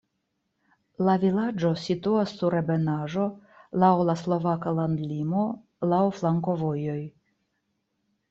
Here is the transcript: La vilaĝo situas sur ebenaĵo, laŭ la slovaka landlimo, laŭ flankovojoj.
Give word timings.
La 1.07 1.13
vilaĝo 1.23 1.69
situas 1.81 2.31
sur 2.39 2.55
ebenaĵo, 2.61 3.27
laŭ 3.83 3.91
la 4.11 4.15
slovaka 4.21 4.73
landlimo, 4.79 5.43
laŭ 5.93 6.01
flankovojoj. 6.21 6.99